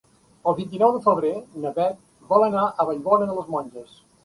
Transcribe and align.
El 0.51 0.55
vint-i-nou 0.59 0.93
de 0.95 1.01
febrer 1.07 1.33
na 1.65 1.73
Beth 1.77 2.01
vol 2.33 2.47
anar 2.49 2.65
a 2.71 2.89
Vallbona 2.91 3.31
de 3.31 3.39
les 3.39 3.55
Monges. 3.59 3.97